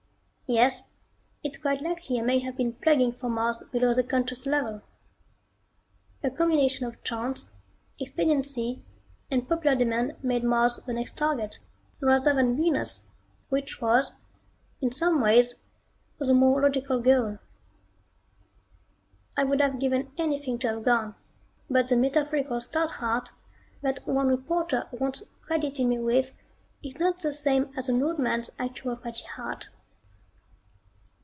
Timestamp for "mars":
3.29-3.63, 10.43-10.81